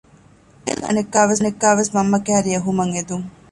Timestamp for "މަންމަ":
1.95-2.19